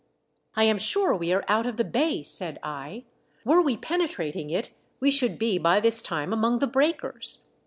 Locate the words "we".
1.15-1.31, 3.61-3.77, 4.99-5.11